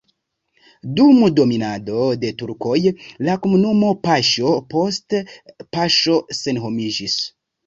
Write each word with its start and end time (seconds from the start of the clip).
Dum 0.99 1.17
dominado 1.39 2.07
de 2.23 2.31
turkoj 2.39 2.77
la 3.27 3.35
komunumo 3.43 3.93
paŝo 4.07 4.55
post 4.73 5.19
paŝo 5.77 6.19
senhomiĝis. 6.41 7.21